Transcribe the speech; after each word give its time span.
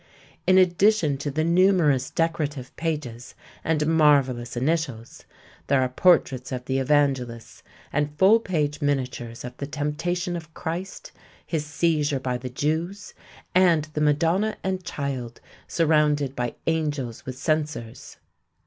In 0.47 0.57
addition 0.57 1.19
to 1.19 1.29
the 1.29 1.43
numerous 1.43 2.09
decorative 2.09 2.75
pages 2.75 3.35
and 3.63 3.85
marvellous 3.85 4.57
initials, 4.57 5.25
there 5.67 5.79
are 5.83 5.89
portraits 5.89 6.51
of 6.51 6.65
the 6.65 6.79
Evangelists 6.79 7.61
and 7.93 8.17
full 8.17 8.39
page 8.39 8.81
miniatures 8.81 9.43
of 9.43 9.55
the 9.57 9.67
Temptation 9.67 10.35
of 10.35 10.55
Christ, 10.55 11.11
His 11.45 11.67
Seizure 11.67 12.19
by 12.19 12.39
the 12.39 12.49
Jews, 12.49 13.13
and 13.53 13.83
the 13.93 14.01
Madonna 14.01 14.57
and 14.63 14.83
Child 14.83 15.39
surrounded 15.67 16.35
by 16.35 16.55
Angels 16.65 17.23
with 17.27 17.37
censers. 17.37 18.17